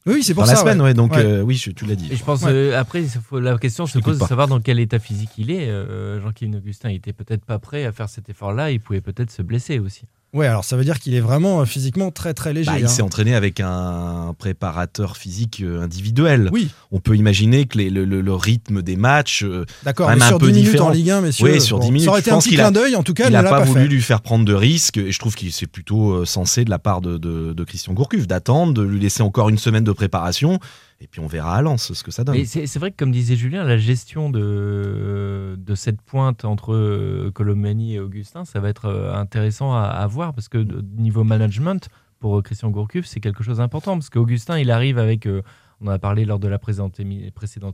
[0.05, 0.53] Oui, c'est pour dans ça.
[0.55, 0.87] la semaine, ouais.
[0.89, 0.93] ouais.
[0.93, 1.23] Donc Ouais.
[1.23, 2.09] euh, oui, je- tu l'as dit.
[2.11, 2.51] Et je pense, Ouais.
[2.51, 4.27] euh, après, la question se pose de pas.
[4.27, 5.69] savoir dans quel état physique il est.
[5.69, 8.71] Euh, Jean-Kévin Augustin, il était peut-être pas prêt à faire cet effort-là.
[8.71, 10.03] Il pouvait peut-être se blesser aussi.
[10.33, 12.71] Ouais, alors ça veut dire qu'il est vraiment euh, physiquement très très léger.
[12.71, 12.87] Bah, il hein.
[12.87, 16.49] s'est entraîné avec un préparateur physique euh, individuel.
[16.51, 20.07] Oui, On peut imaginer que les- le, le- le rythme des matchs, euh, d'accord.
[20.07, 20.89] Quand Mais même un sur peu 10 minutes différent.
[20.89, 21.45] en Ligue 1, messieurs.
[21.53, 22.95] Oui, sur 10 minutes, Ça aurait été un petit clin d'œil.
[22.95, 23.87] En tout cas, il n'a pas, pas, voulu fait.
[23.87, 24.97] lui faire prendre de risques.
[24.97, 28.25] Et je trouve qu'il c'est plutôt sensé de la part de, de- de Christian Gourcuff
[28.27, 30.59] d'attendre, de lui laisser encore une semaine de préparation.
[31.03, 32.43] Et puis on verra à Lens ce que ça donne.
[32.45, 37.99] C'est vrai que, comme disait Julien, la gestion de, cette pointe entre euh, Colomani et
[37.99, 40.57] Augustin, ça va être euh, intéressant à, voir parce que
[40.97, 41.89] niveau management,
[42.19, 45.27] pour euh, Christian Gourcuff, c'est quelque chose d'important parce qu'Augustin, il arrive avec.
[45.81, 47.01] on en a parlé lors de la précédente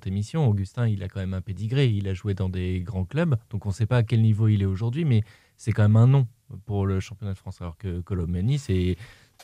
[0.08, 0.48] émission.
[0.48, 1.88] Augustin, il a quand même un pédigré.
[1.88, 3.36] Il a joué dans des grands clubs.
[3.52, 5.22] Donc on ne sait pas à quel niveau il est aujourd'hui, mais
[5.56, 6.28] c'est quand même un nom
[6.65, 7.62] pour le championnat de France.
[7.62, 8.98] Alors que Colomani, c'est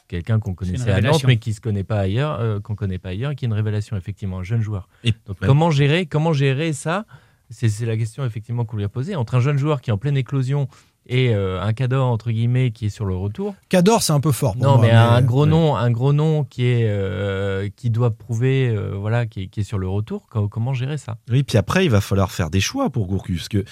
[0.08, 3.10] quelqu'un qu'on connaissait à Nantes, mais qui se connaît pas ailleurs, euh, qu'on connaît pas
[3.10, 4.88] ailleurs, qui est une révélation effectivement, un jeune joueur.
[5.04, 5.48] Et- Donc Ouais.
[5.48, 7.06] comment gérer, comment gérer ça?
[7.50, 9.94] C'est c'est la question effectivement qu'on lui a posée entre un jeune joueur qui est
[9.94, 10.68] en pleine éclosion
[11.08, 13.54] et euh, un cador entre guillemets qui est sur le retour.
[13.70, 14.54] Cador, c'est un peu fort.
[14.54, 15.50] pour non, moi, mais, un gros ouais.
[15.52, 19.60] nom, un gros nom qui est euh, qui doit prouver, euh, voilà, qui est, qui
[19.60, 20.26] est sur le retour.
[20.28, 21.18] Co- Comment gérer ça?
[21.30, 23.38] Oui, puis après, il va falloir faire des choix pour Gourcuff.
[23.38, 23.64] Parce que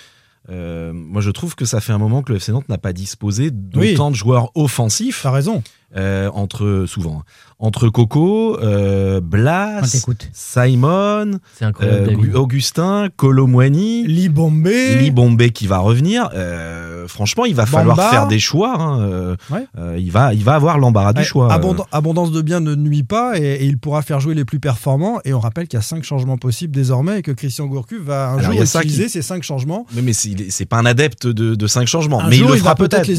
[0.49, 2.91] euh, moi, je trouve que ça fait un moment que le FC Nantes n'a pas
[2.93, 4.11] disposé d'autant Oui.
[4.11, 5.63] de joueurs offensifs T'as raison.
[5.95, 7.23] euh, entre souvent hein,
[7.59, 10.29] entre Coco, euh, Blas, t'écoute.
[10.33, 11.39] Simon,
[11.81, 12.33] euh.
[12.33, 14.95] Augustin, Colomwani, Libombé.
[14.97, 16.29] Lee Bombay qui va revenir.
[17.03, 18.75] Euh, franchement, il va falloir faire des choix.
[18.79, 19.65] hein, euh, Ouais.
[19.77, 21.51] euh, il va, il va avoir l'embarras du choix.
[21.53, 24.59] abond- abondance de biens ne nuit pas et, et il pourra faire jouer les plus
[24.59, 25.19] performants.
[25.25, 28.29] Et on rappelle qu'il y a cinq changements possibles désormais et que Christian Gourcuff va
[28.31, 29.85] un Alors, jour utiliser qui- ces cinq changements.
[29.93, 32.21] Mais, mais c'est pas un adepte de, de cinq changements.
[32.21, 33.09] Un mais jour, il le fera peut-être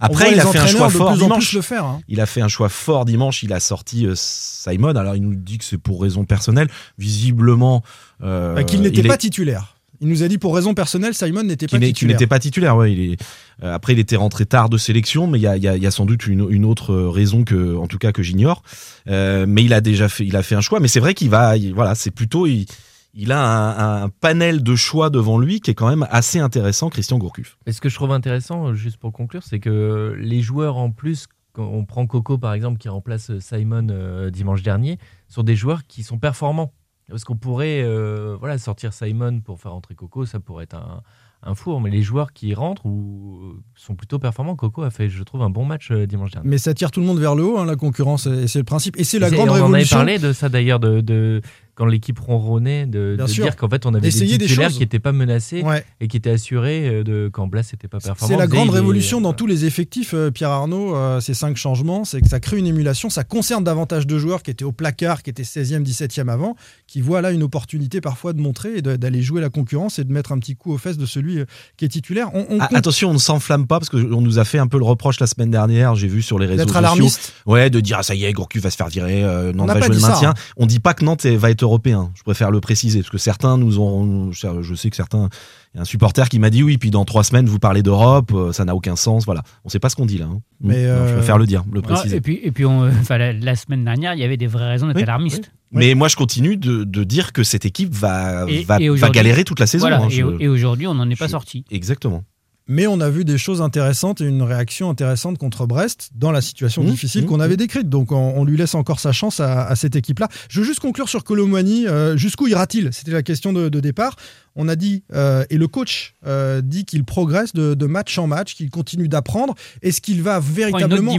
[0.00, 1.56] Après, il a fait un choix fort dimanche.
[1.72, 1.98] hein.
[2.08, 3.42] Il a fait un choix fort dimanche.
[3.42, 4.94] Il a sorti Simon.
[4.96, 6.68] Alors, il nous dit que c'est pour raison personnelle.
[6.98, 7.82] Visiblement.
[8.22, 9.75] euh, Bah, qu'il n'était pas est- titulaire.
[10.00, 12.14] Il nous a dit pour raison personnelle, Simon n'était pas qui titulaire.
[12.16, 12.76] n'était pas titulaire.
[12.76, 13.22] Ouais, il est,
[13.62, 15.82] euh, après, il était rentré tard de sélection, mais il y a, y a- il
[15.82, 18.62] y a sans doute une, une autre raison que, en tout cas, que j'ignore.
[19.08, 20.80] Euh, mais il a déjà fait, il a fait un choix.
[20.80, 22.66] Mais c'est vrai qu'il va, il- voilà, c'est plutôt, il,
[23.14, 26.90] il a un, un panel de choix devant lui qui est quand même assez intéressant,
[26.90, 27.56] Christian Gourcuff.
[27.66, 30.90] Et ce que je trouve intéressant, euh, juste pour conclure, c'est que les joueurs en
[30.90, 35.56] plus, quand on prend Coco par exemple qui remplace Simon euh, dimanche dernier, sont des
[35.56, 36.74] joueurs qui sont performants.
[37.08, 41.02] Parce qu'on pourrait euh, voilà, sortir Simon pour faire entrer Coco, ça pourrait être un,
[41.44, 44.56] un four, mais les joueurs qui rentrent ou, sont plutôt performants.
[44.56, 46.48] Coco a fait, je trouve, un bon match euh, dimanche dernier.
[46.48, 48.64] Mais ça tire tout le monde vers le haut, hein, la concurrence, et c'est le
[48.64, 48.98] principe.
[48.98, 49.96] Et c'est la grande on en avait révolution.
[49.98, 51.40] parlé de ça d'ailleurs, de, de-
[51.76, 54.78] quand l'équipe ronronnait, de, de dire qu'en fait on avait des titulaires choses.
[54.78, 55.84] qui n'étaient pas menacés Ouais.
[56.00, 58.34] et qui étaient assurés euh, de, quand Blas n'était pas performant.
[58.34, 61.56] C'est la grande est- révolution dans tous les effectifs, euh, Pierre Arnaud, euh, ces cinq
[61.56, 64.72] changements, c'est que ça crée une émulation, ça concerne davantage de joueurs qui étaient au
[64.72, 68.82] placard, qui étaient 16e, 17e avant, qui voient là une opportunité parfois de montrer et
[68.82, 71.44] d'aller jouer la concurrence et de mettre un petit coup aux fesses de celui euh,
[71.76, 72.30] qui est titulaire.
[72.34, 74.66] On, on Ah, compte attention, on ne s'enflamme pas parce qu'on nous a fait un
[74.66, 75.94] peu le reproche la semaine dernière.
[75.94, 76.78] J'ai vu sur les réseaux sociaux.
[76.78, 77.34] alarmiste.
[77.44, 79.74] Ouais, de dire ah, ça y est, Gourcuff va se faire virer, euh, Nantes n'a
[79.74, 80.30] va pas jouer le maintien.
[80.30, 80.34] hein.
[80.56, 82.10] On dit pas que Nantes va être européen.
[82.14, 84.32] Je préfère le préciser parce que certains nous ont.
[84.32, 85.28] Je sais que certains.
[85.74, 87.82] Il y a un supporter qui m'a dit oui, puis dans trois semaines vous parlez
[87.82, 89.24] d'Europe, euh, ça n'a aucun sens.
[89.26, 90.26] Voilà, on sait pas ce qu'on dit là.
[90.26, 90.40] hein.
[90.60, 92.16] Mais, Non, je euh, préfère le dire, le Ah, préciser.
[92.16, 94.46] et puis, et puis on, euh, enfin, la, la semaine dernière, il y avait des
[94.46, 95.50] vraies raisons d'être Oui, alarmiste.
[95.72, 98.92] Mais moi, je continue de, de dire que cette équipe va, Et- va, et va
[98.94, 99.82] aujourd'hui- galérer toute la saison.
[99.88, 101.64] Voilà, hein, et, je- et aujourd'hui, on n'en est pas je- sorti.
[101.70, 102.22] Exactement.
[102.68, 106.40] Mais on a vu des choses intéressantes et une réaction intéressante contre Brest dans la
[106.40, 107.88] situation Mmh, difficile mmh, qu'on avait décrite.
[107.88, 110.28] Donc on, on lui laisse encore sa chance à, à cette équipe-là.
[110.48, 111.86] Je veux juste conclure sur Colomwani.
[111.86, 112.92] Euh, Jusqu'où ira-t-il?
[112.92, 114.16] C'était la question de, de départ.
[114.56, 118.26] On a dit, euh, et le coach euh, dit qu'il progresse de, de match en
[118.26, 119.54] match, qu'il continue d'apprendre.
[119.82, 121.12] Est-ce qu'il va véritablement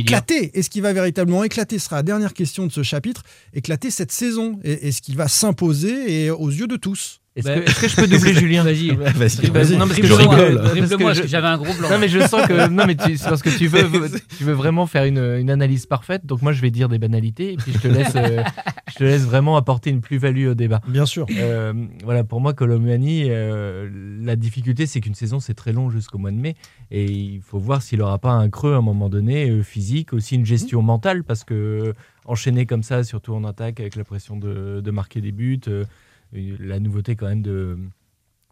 [0.00, 0.58] éclater?
[0.58, 1.78] Est-ce qu'il va véritablement éclater?
[1.78, 3.22] Ce sera la dernière question de ce chapitre.
[3.54, 4.58] Éclater cette saison.
[4.64, 7.88] Et- Est-ce qu'il va s'imposer et aux yeux de tous Est-ce Bah, que, est-ce que
[7.88, 8.88] je peux doubler Julien Vas-y.
[8.90, 9.50] Vas-y, Vas-y.
[9.50, 9.72] vas-y.
[9.76, 10.60] Non, parce que je rigole.
[10.60, 11.88] Dribble-moi, j'avais un gros blanc.
[11.90, 13.88] Non mais je sens que non mais tu- c'est parce que tu veux
[14.36, 17.52] tu veux vraiment faire une, une analyse parfaite donc moi je vais dire des banalités
[17.52, 18.42] et puis je te laisse euh,
[18.90, 20.80] je te laisse vraiment apporter une plus-value au débat.
[20.88, 21.26] Bien sûr.
[21.38, 21.72] Euh,
[22.04, 23.88] voilà pour moi Colomiani euh,
[24.22, 26.56] la difficulté c'est qu'une saison c'est très long jusqu'au mois de mai
[26.90, 30.12] et il faut voir s'il aura pas un creux à un moment donné euh, physique
[30.12, 34.36] aussi une gestion mentale parce que enchaîner comme ça surtout en attaque avec la pression
[34.36, 35.84] de, de marquer des buts euh,
[36.32, 37.78] la nouveauté quand même de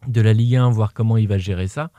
[0.07, 1.91] de la Ligue 1, voir comment il va gérer ça.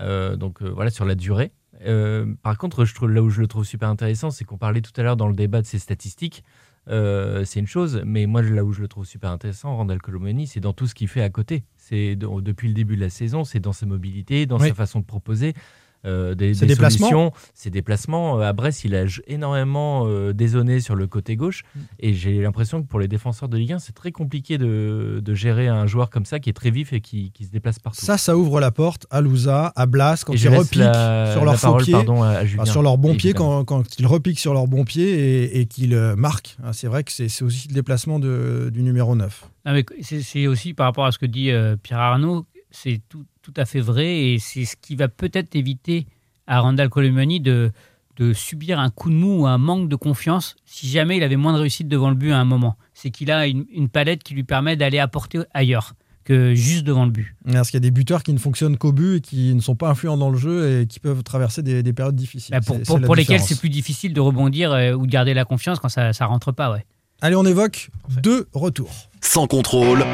[0.00, 1.52] Euh, donc euh, voilà, sur la durée.
[1.84, 4.80] Euh, par contre, je trouve, là où je le trouve super intéressant, c'est qu'on parlait
[4.80, 6.42] tout à l'heure dans le débat de ses statistiques.
[6.88, 10.60] C'est une chose, mais moi là où je le trouve super intéressant, Randall Colomani, c'est
[10.60, 11.62] dans tout ce qu'il fait à côté.
[11.76, 14.68] C'est de- depuis le début de la saison, c'est dans ses mobilités, dans Oui.
[14.68, 15.54] sa façon de proposer.
[16.04, 17.08] Euh, des, déplacements.
[17.08, 18.40] solutions, ses déplacements.
[18.40, 21.64] Euh, À Brest, il a énormément euh, dézonné sur le côté gauche.
[21.74, 21.80] Mm.
[22.00, 25.34] Et j'ai l'impression que pour les défenseurs de Ligue 1, c'est très compliqué de, de
[25.34, 28.04] gérer un joueur comme ça qui est très vif et qui, qui se déplace partout.
[28.04, 31.44] Ça, ça ouvre la porte à Louza, à Blas, quand Et ils repiquent la- sur
[31.44, 31.92] leur faux pied.
[31.92, 34.84] pardon, à- Julien, Enfin, sur leur bon pied quand, quand ils repiquent sur leur bon
[34.84, 36.56] pied et, et qu'ils euh, marquent.
[36.64, 39.44] Hein, C'est vrai que c'est aussi le déplacement de- du numéro 9.
[39.64, 43.00] Non, mais c'est c'est aussi par rapport à ce que dit euh, Pierre Arnaud, c'est
[43.08, 46.06] tout, tout à fait vrai et c'est ce qui va peut-être éviter
[46.46, 47.70] à Randall Colomani de,
[48.16, 51.36] de subir un coup de mou ou un manque de confiance si jamais il avait
[51.36, 52.76] moins de réussite devant le but à un moment.
[52.94, 57.04] C'est qu'il a une, une palette qui lui permet d'aller apporter ailleurs que juste devant
[57.04, 57.34] le but.
[57.52, 59.74] Parce qu'il y a des buteurs qui ne fonctionnent qu'au but et qui ne sont
[59.74, 62.52] pas influents dans le jeu et qui peuvent traverser des, des périodes difficiles.
[62.54, 65.80] Bah, pour pour- lesquels c'est plus difficile de rebondir euh, ou de garder la confiance
[65.80, 66.70] quand ça ne rentre pas.
[66.72, 66.84] Ouais.
[67.22, 67.90] Allez, on évoque
[68.22, 68.92] deux retours.
[69.20, 70.04] Sans contrôle,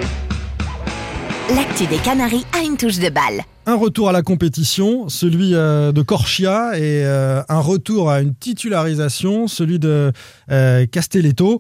[1.55, 3.43] L'actu des Canaries a une touche de balle.
[3.65, 8.35] Un retour à la compétition, celui euh, de Corchia, et euh, un retour à une
[8.35, 10.13] titularisation, celui de
[10.51, 11.59] euh, Castelletto.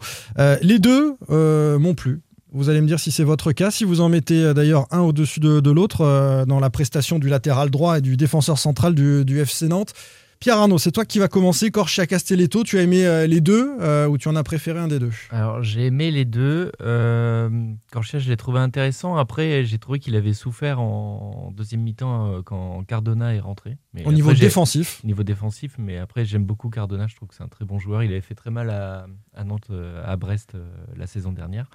[0.60, 2.20] Les deux m'ont plu.
[2.52, 5.40] Vous allez me dire si c'est votre cas, si vous en mettez d'ailleurs un au-dessus
[5.40, 9.94] de, l'autre dans la prestation du latéral droit et du défenseur central du FC Nantes.
[10.40, 11.72] Pierre Arnaud, c'est toi qui vas commencer.
[11.72, 14.86] Corchia Castelletto, tu as aimé euh, les deux euh, ou tu en as préféré un
[14.86, 15.10] des deux?
[15.30, 16.70] Alors j'ai aimé les deux.
[16.80, 17.50] Euh,
[17.90, 19.16] Corchia, je l'ai trouvé intéressant.
[19.16, 23.78] Après, j'ai trouvé qu'il avait souffert en deuxième mi-temps euh, quand Cardona est rentré.
[23.94, 25.02] Mais Au niveau défensif.
[25.02, 27.08] Niveau défensif, mais après j'aime beaucoup Cardona.
[27.08, 28.04] Je trouve que c'est un très bon joueur.
[28.04, 29.70] Il avait fait très mal à, à Nantes,
[30.04, 30.52] à Brest
[30.96, 31.66] la saison dernière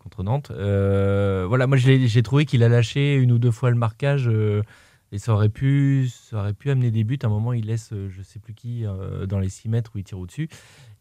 [0.00, 0.50] contre Nantes.
[0.50, 4.28] Voilà, moi j'ai trouvé qu'il a lâché une ou deux fois le marquage.
[5.10, 6.10] Et ça aurait pu,
[6.66, 7.18] amener des buts.
[7.22, 9.92] À un moment, il laisse, euh, je sais plus qui, euh, dans les 6 mètres
[9.94, 10.48] où il tire au-dessus.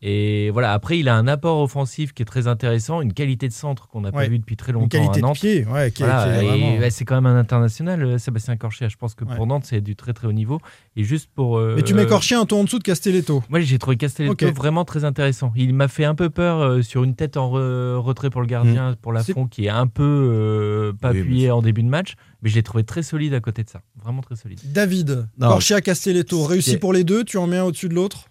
[0.02, 3.54] Et voilà, après, il a un apport offensif qui est très intéressant, une qualité de
[3.54, 5.36] centre qu'on n'a pas vu depuis très Une longtemps qualité à de Nantes.
[5.38, 8.04] pied, ouais, qui est- Voilà, qui est et, vraiment- bah, c'est quand même un international,
[8.04, 8.90] euh, Sébastien Corchia.
[8.90, 9.36] Je pense que Ouais.
[9.36, 10.60] pour Nantes, c'est du très très haut niveau.
[10.96, 11.58] Et juste pour.
[11.58, 13.44] euh, Mais tu mets Corchia un tour en dessous de Castelletto.
[13.50, 15.52] Moi, j'ai trouvé Castelletto vraiment très intéressant.
[15.56, 18.48] Il m'a fait un peu peur euh, sur une tête en re- retrait pour le
[18.48, 21.82] gardien, pour la C'est- fond, qui est un peu euh, pas Oui, appuyé en début
[21.84, 22.14] de match.
[22.44, 23.82] Mais je l'ai trouvé très solide à côté de ça.
[24.00, 24.60] Vraiment très solide.
[24.66, 28.27] David, Corchia, Castelletto, réussi pour les deux, tu en mets un au-dessus de l'autre?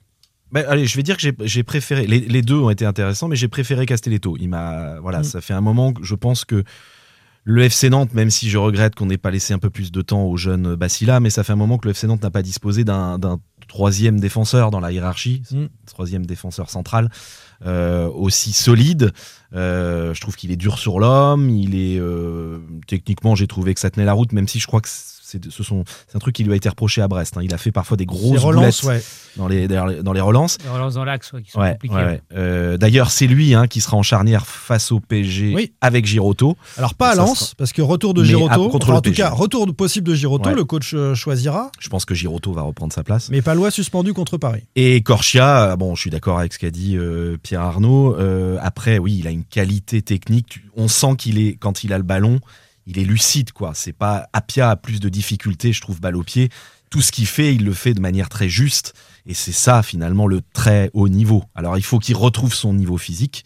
[0.65, 2.07] Allez, je vais dire que j'ai- préféré.
[2.07, 4.37] Les, les deux ont été intéressants, mais j'ai préféré Castelletto.
[4.41, 5.25] Il m'a, voilà, Mm.
[5.25, 6.65] ça fait un moment que je pense que
[7.49, 10.03] le FC Nantes, même si je regrette qu'on n'ait pas laissé un peu plus de
[10.03, 12.43] temps au jeune Bacilla, mais ça fait un moment que le FC Nantes n'a pas
[12.43, 13.19] disposé d'un
[13.69, 15.67] troisième défenseur dans la hiérarchie, Mm.
[15.87, 17.11] troisième défenseur central
[17.65, 19.13] euh, aussi solide.
[19.55, 21.49] Euh, je trouve qu'il est dur sur l'homme.
[21.49, 24.81] Il est euh, techniquement, j'ai trouvé que ça tenait la route, même si je crois
[24.81, 24.89] que
[25.45, 27.37] c'est ce sont c'est un truc qui lui a été reproché à Brest.
[27.37, 27.41] hein.
[27.43, 29.05] Il a fait parfois des grosses C'est relance, boulettes ouais.
[29.37, 30.59] dans les dans les relances.
[30.65, 31.95] Les relances dans l'axe, ouais, qui sont Ouais, compliquées.
[31.95, 32.21] ouais, ouais.
[32.35, 35.73] Euh, D'ailleurs, c'est lui hein, qui sera en charnière face au PSG Oui.
[35.81, 36.57] avec Giroto.
[36.77, 39.23] Alors pas à Lens, sera- parce que retour de Giroto, enfin, en tout PSG.
[39.23, 40.55] cas retour possible de Giroto, Ouais.
[40.55, 43.29] le coach euh, choisira, Je pense que Giroto va reprendre sa place.
[43.31, 44.63] mais Palois suspendu contre Paris.
[44.77, 48.15] Et Corchia, euh, bon, je suis d'accord avec ce qu'a dit euh, Pierre Arnaud.
[48.17, 50.61] Euh, après, oui, il a une qualité technique.
[50.77, 52.41] On sent qu'il est, quand il a le ballon,
[52.87, 53.73] il est lucide, quoi.
[53.75, 56.51] C'est pas Apia a plus de difficultés, je trouve, balle au pied.
[56.91, 58.95] Tout ce qu'il fait, il le fait de manière très juste.
[59.27, 61.45] Et c'est ça, finalement, le très haut niveau.
[61.55, 63.45] Alors, il faut qu'il retrouve son niveau physique.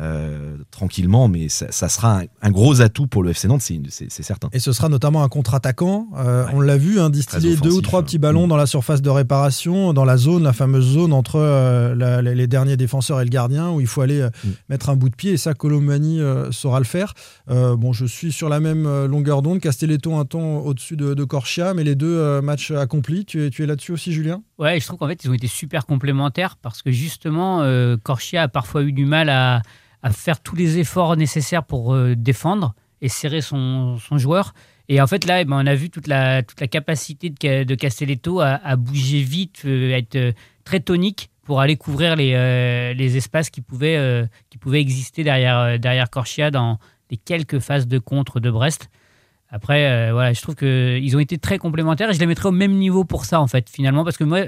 [0.00, 4.10] Euh, tranquillement, mais ça, ça sera un, un gros atout pour le FC Nantes, c'est
[4.22, 4.48] certain.
[4.52, 6.08] Et ce sera notamment un contre-attaquant.
[6.16, 8.02] Euh, On l'a vu, hein, distiller deux ou trois hein.
[8.02, 8.48] petits ballons Mm.
[8.50, 12.34] dans la surface de réparation, dans la zone, la fameuse zone entre euh, la- les
[12.34, 14.48] les derniers défenseurs et le gardien, où il faut aller euh, Mm.
[14.70, 15.32] mettre un bout de pied.
[15.32, 17.12] Et ça, Colomani euh, saura le faire.
[17.50, 19.60] Euh, bon, je suis sur la même longueur d'onde.
[19.60, 23.24] Castelletto un ton au-dessus de, de Corchia, mais les deux euh, matchs accomplis.
[23.26, 24.42] Tu es, tu es là-dessus aussi, Julien?
[24.58, 28.42] Ouais, je trouve qu'en fait, ils ont été super complémentaires parce que justement, euh, Corchia
[28.42, 29.60] a parfois eu du mal à,
[30.02, 34.54] à faire tous les efforts nécessaires pour euh, défendre et serrer son, joueur.
[34.88, 37.64] Et en fait, là, eh ben, on a vu toute la, toute la capacité de,
[37.64, 40.32] de Castelletto à, bouger vite, euh, à être euh,
[40.64, 46.08] très tonique pour aller couvrir les, les espaces qui pouvaient, qui pouvaient exister derrière, derrière
[46.08, 46.78] Corchia dans
[47.10, 48.90] les quelques phases de contre de Brest.
[49.50, 52.74] Après, voilà, je trouve qu'ils ont été très complémentaires et je les mettrais au même
[52.74, 54.42] niveau pour ça, en fait, finalement, parce que moi,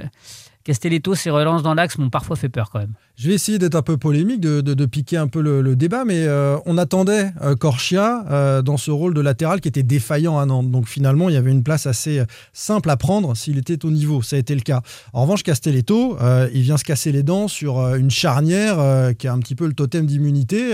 [0.64, 2.94] Castelletto, ses relances dans l'axe m'ont parfois fait peur quand même.
[3.16, 6.56] Je vais essayer d'être un peu polémique, de, piquer un peu le, débat, mais euh,
[6.64, 7.54] on attendait euh,
[7.94, 10.70] euh, dans ce rôle de latéral qui était défaillant à Nantes.
[10.70, 12.24] Donc finalement, il y avait une place assez euh,
[12.54, 14.22] simple à prendre s'il était au niveau.
[14.22, 14.80] Ça a été le cas.
[15.12, 16.16] En revanche, Castelletto,
[16.54, 19.74] il vient se casser les dents sur une charnière qui a un petit peu le
[19.74, 20.72] totem d'immunité.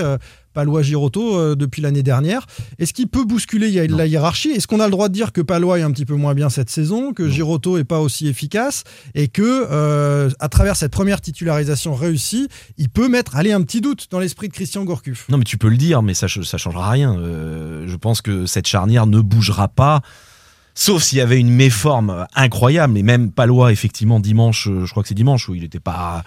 [0.52, 2.46] Palois Giroto euh, depuis l'année dernière.
[2.78, 5.78] Est-ce qu'il peut bousculer la hiérarchie Est-ce qu'on a le droit de dire que Palois
[5.78, 8.84] est un petit peu moins bien cette saison, que Giroto est pas aussi efficace
[9.14, 13.80] et que euh, à travers cette première titularisation réussie, il peut mettre aller un petit
[13.80, 15.28] doute dans l'esprit de Christian Gourcuff?
[15.28, 17.16] Non, mais tu peux le dire, mais ça ne changera rien.
[17.16, 20.02] Euh, je pense que cette charnière ne bougera pas.
[20.74, 25.08] Sauf s'il y avait une méforme incroyable, et même Palois, effectivement, dimanche, je crois que
[25.08, 26.22] c'est dimanche, où il n'était pas,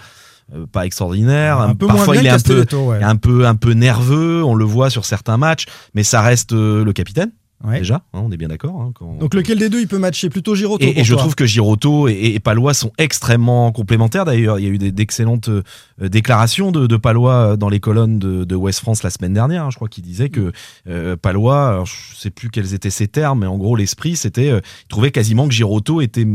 [0.53, 1.60] euh, pas extraordinaire.
[1.60, 3.03] Un peu Parfois, il est un peu, ouais.
[3.03, 6.84] un, peu, un peu nerveux, on le voit sur certains matchs, mais ça reste euh,
[6.84, 7.32] le capitaine,
[7.65, 7.77] Ouais.
[7.79, 8.82] déjà, hein, on est bien d'accord.
[8.82, 10.29] hein, quand- Donc lequel des deux il peut matcher?
[10.29, 14.25] Plutôt Giroto et, je trouve que Giroto et, et Palois sont extrêmement complémentaires.
[14.25, 15.63] D'ailleurs, il y a eu d'excellentes euh,
[16.01, 19.63] déclarations de, de Palois dans les colonnes de, de West France la semaine dernière.
[19.63, 19.69] hein.
[19.69, 20.51] Je crois qu'il disait que
[20.89, 24.49] euh, Palois, alors, je sais plus quels étaient ses termes, mais en gros l'esprit, c'était,
[24.49, 26.27] euh, il trouvait quasiment que Giroto était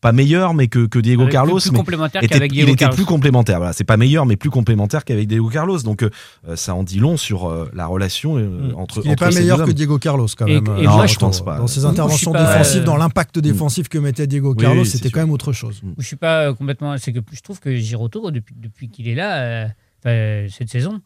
[0.00, 1.56] pas meilleur, mais que, que Diego Avec- Carlos.
[1.58, 2.96] plus mais complémentaire était- qu'avec Diego il était Carlos.
[2.96, 3.58] plus complémentaire.
[3.58, 5.78] Voilà, c'est pas meilleur, mais plus complémentaire qu'avec Diego Carlos.
[5.82, 6.10] Donc euh,
[6.56, 9.02] ça en dit long sur euh, la relation euh, entre.
[9.04, 9.70] Il n'est pas meilleur que.
[9.72, 10.66] Diego Carlos quand Et- même.
[10.78, 11.58] et euh, moi, dans- je pense pas.
[11.58, 14.84] Dans ses Moi, interventions pas, défensives, euh, dans l'impact défensif que mettait Diego Oui, Carlos,
[14.84, 15.82] c'était quand même autre chose.
[15.98, 16.96] Je suis pas euh, complètement.
[16.98, 19.68] C'est que je trouve que Giroto, depuis, depuis qu'il est là,
[20.06, 21.00] euh, cette saison,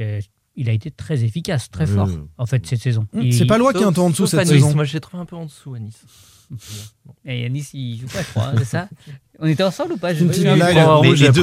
[0.00, 0.20] euh,
[0.56, 3.06] il a été très efficace, très fort, en fait, cette saison.
[3.14, 4.48] Il- C'est pas loi qui est un peu en dessous cette Nice.
[4.50, 4.74] saison.
[4.74, 6.00] Moi, je l'ai trouvé un peu en dessous à Nice.
[7.26, 8.88] Et Yanis, il joue pas, je crois, c'est ça
[9.40, 11.42] On était ensemble ou pas Je Les, les deux-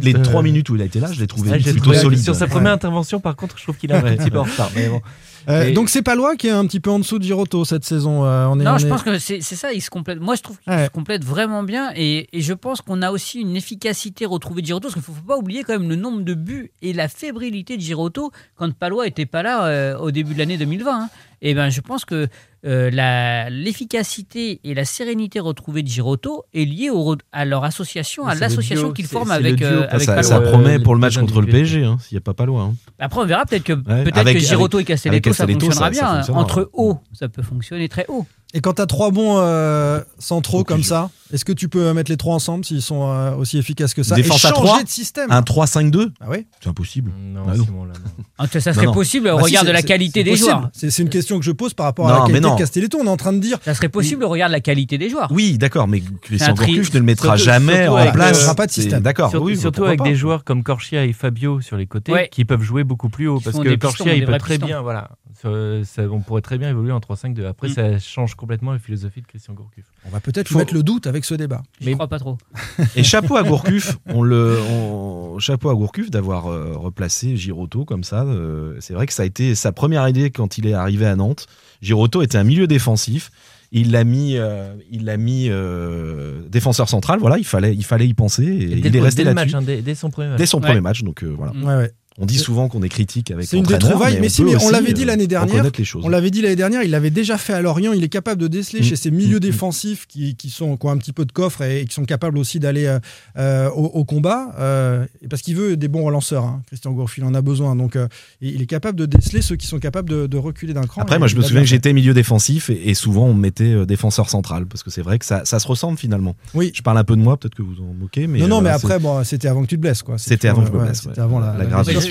[0.00, 1.84] les euh, trois minutes où il a été là, je l'ai trouvé Ah, j'ai plutôt
[1.90, 2.22] trouvé- solide.
[2.22, 2.50] Sur sa Ouais.
[2.50, 4.70] première intervention, par contre, je trouve qu'il est un petit peu en retard.
[4.74, 5.00] Mais bon.
[5.48, 7.84] Euh, Et- Donc c'est Palois qui est un petit peu en dessous de Giroto cette
[7.84, 8.24] saison.
[8.24, 10.20] euh, on est, Non, on je est- pense que c'est c'est ça, il se complète.
[10.20, 10.86] Moi, je trouve qu'il Ouais.
[10.86, 14.66] se complète vraiment bien et, et je pense qu'on a aussi une efficacité retrouvée de
[14.66, 17.08] Giroto parce qu'il ne faut pas oublier quand même le nombre de buts et la
[17.08, 21.04] fébrilité de Giroto quand Palois était pas là euh, au début de l'année 2020.
[21.04, 21.08] hein.
[21.40, 22.26] Et ben, je pense que
[22.66, 28.26] euh, la- l'efficacité et la sérénité retrouvée de Giroto est liée au à leur association,
[28.26, 30.22] à l'association qu'ils forment avec, euh, Ça, avec ça, Palois.
[30.28, 31.46] ça Euh, promet pour le match contre le.
[31.46, 32.62] PSG, hein, s'il n'y a pas Palois.
[32.62, 32.74] hein.
[32.98, 35.84] Après, on verra peut-être que peut-être avec- que Giroto avec- et Castelletto, ça fonctionnera ça-
[35.84, 36.14] ça bien.
[36.16, 36.42] fonctionnera.
[36.42, 38.26] Entre hauts, ça peut fonctionner très haut.
[38.54, 42.10] Et quand tu as trois bons euh, centraux comme ça, est-ce que tu peux mettre
[42.10, 44.82] les trois ensemble s'ils sont euh, aussi efficaces que ça Défense et à changer 3,
[44.84, 47.12] de système Un 3-5-2 Ah oui C'est impossible.
[47.18, 47.64] Non, Ah non.
[47.66, 48.24] Simon, là, non.
[48.38, 48.92] Ah, Ça serait non.
[48.94, 50.48] possible au Bah si, regard de la qualité des possible.
[50.50, 50.70] joueurs.
[50.72, 52.98] C'est une question que je pose par rapport à la qualité de Castelletto.
[53.02, 53.58] On est en train de dire.
[53.62, 55.28] Ça serait possible au regard de la qualité des joueurs.
[55.30, 58.36] Oui, d'accord, mais Christian Gourcuff ne le mettra surtout- jamais surtout en place.
[58.36, 59.02] euh, il y aura pas de système.
[59.02, 60.04] D'accord, Surtout, oui, surtout pourquoi avec pas.
[60.06, 63.40] des joueurs comme Corchia et Fabio sur les côtés qui peuvent jouer beaucoup plus haut
[63.40, 66.98] parce que Corchia il peut très bien voilà Ça- on pourrait très bien évoluer en
[67.00, 67.72] 3-5-2 après Mm.
[67.72, 71.06] ça change complètement la philosophie de Christian Gourcuff On va peut-être Faut- mettre le doute
[71.06, 71.62] avec ce débat.
[71.80, 72.38] Je crois pas trop.
[72.96, 78.02] Et chapeau à Gourcuff, on le, on- chapeau à Gourcuff d'avoir euh, replacé Giroto comme
[78.04, 78.22] ça.
[78.24, 81.14] euh, c'est vrai que ça a été sa première idée quand il est arrivé à
[81.14, 81.46] Nantes.
[81.82, 83.30] Giroto était un milieu défensif.
[83.70, 87.18] Il l'a mis, euh, il l'a mis euh, défenseur central.
[87.20, 88.42] Voilà, il fallait, il fallait y penser.
[88.44, 90.38] Et, Et il dès, est resté dès là-dessus match hein, dès, dès son premier match
[90.38, 90.64] dès son Ouais.
[90.68, 91.02] premier match.
[91.02, 91.52] Donc euh, voilà.
[91.52, 91.92] Ouais, ouais.
[92.20, 94.56] On dit souvent qu'on est critique avec C'est une des trouvailles, mais, mais si, mais
[94.62, 95.62] on l'avait dit euh, l'année dernière.
[95.62, 95.70] les.
[96.02, 97.92] On l'avait dit l'année dernière, il l'avait déjà fait à Lorient.
[97.92, 98.82] Il est capable de déceler Mm.
[98.82, 99.40] chez ces milieux Mm.
[99.40, 102.36] défensifs qui, qui, sont, qui ont un petit peu de coffre et, qui sont capables
[102.38, 102.98] aussi d'aller euh,
[103.38, 104.52] euh, au, au combat.
[104.58, 106.44] euh, parce qu'il veut des bons relanceurs.
[106.44, 106.62] hein.
[106.66, 107.76] Christian Gourcuff, il en a besoin.
[107.76, 108.08] Donc, euh,
[108.40, 111.02] il est capable de déceler ceux qui sont capables de, de reculer d'un cran.
[111.02, 113.86] Après, moi, je me souviens que j'étais milieu défensif et, et souvent on me mettait
[113.86, 116.34] défenseur central parce que c'est vrai que ça, ça se ressemble finalement.
[116.54, 116.72] Oui.
[116.74, 118.70] Je parle un peu de moi, peut-être que vous en moquez, mais non, non, mais
[118.70, 120.02] après, bon, c'était avant que tu te blesses.
[120.16, 121.52] C'était avant que je me blesse, C'était avant la,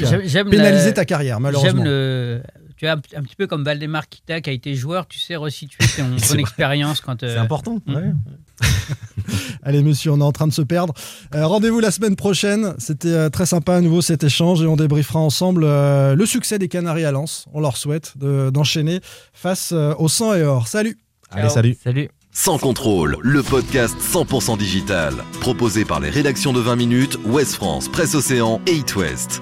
[0.05, 1.83] J'aime- j'aime pénalisé la- ta carrière, J'aime malheureusement.
[1.83, 2.41] le.
[2.77, 5.35] Tu vois, un un petit peu comme Valdemar Kita qui a été joueur, tu sais
[5.35, 7.21] resituer ton, C'est ton expérience quand.
[7.21, 7.79] c'est euh, important.
[7.87, 7.95] Mm.
[7.95, 8.11] ouais.
[9.63, 10.93] Allez, monsieur, on est en train de se perdre.
[11.35, 12.73] Euh, Rendez-vous la semaine prochaine.
[12.77, 16.59] C'était euh, très sympa à nouveau cet échange et on débriefera ensemble euh, le succès
[16.59, 17.45] des Canaries à Lens.
[17.53, 18.99] On leur souhaite de- d'enchaîner
[19.33, 20.67] face euh, au sang et or.
[20.67, 20.97] Salut
[21.31, 21.77] Allez, salut.
[21.83, 25.13] salut Sans contrôle, le podcast 100% digital.
[25.41, 29.41] Proposé par les rédactions de 20 minutes, Ouest France, Presse Océan et It West.